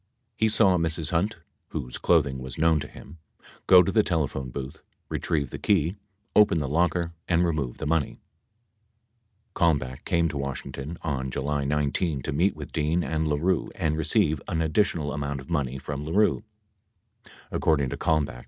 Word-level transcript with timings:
He 0.35 0.49
saw 0.49 0.77
Mrs. 0.77 1.11
Hunt 1.11 1.37
(whose 1.67 1.99
clothing 1.99 2.39
was 2.39 2.57
known 2.57 2.79
to 2.79 2.87
him) 2.87 3.19
go 3.67 3.83
to 3.83 3.91
the 3.91 4.01
telephone 4.01 4.49
booth, 4.49 4.81
retrieve 5.09 5.51
the 5.51 5.59
key, 5.59 5.95
open 6.35 6.57
the' 6.59 6.67
locker 6.67 7.13
and 7.27 7.45
remove 7.45 7.77
the 7.77 7.85
money. 7.85 8.17
81 9.55 9.77
Kalmbach 9.79 10.03
came 10.03 10.27
to 10.29 10.39
Washington 10.39 10.97
on 11.03 11.29
July 11.29 11.65
19 11.65 12.23
to 12.23 12.31
meet 12.31 12.55
with 12.55 12.71
Dean 12.71 13.03
and 13.03 13.27
LaRue 13.27 13.69
and 13.75 13.95
receive 13.95 14.41
an 14.47 14.59
additional 14.59 15.13
amount 15.13 15.39
of 15.39 15.51
money 15.51 15.77
from 15.77 16.03
LaRue. 16.03 16.43